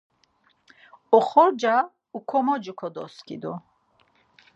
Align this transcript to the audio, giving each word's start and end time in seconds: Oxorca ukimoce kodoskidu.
Oxorca 1.17 1.75
ukimoce 2.17 2.71
kodoskidu. 2.79 3.53